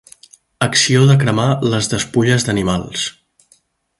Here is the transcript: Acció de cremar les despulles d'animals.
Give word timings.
Acció 0.67 1.03
de 1.09 1.17
cremar 1.25 1.45
les 1.75 1.91
despulles 1.93 2.47
d'animals. 2.49 3.07